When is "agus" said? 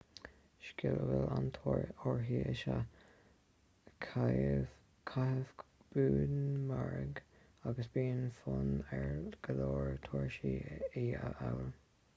7.73-7.91